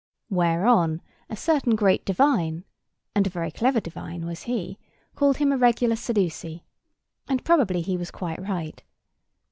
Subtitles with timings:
[0.31, 0.99] Whereon
[1.29, 2.63] a certain great divine,
[3.13, 4.79] and a very clever divine was he,
[5.13, 6.63] called him a regular Sadducee;
[7.27, 8.81] and probably he was quite right.